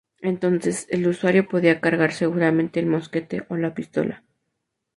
[0.23, 4.23] Entonces el usuario podía cargar seguramente el mosquete o la pistola.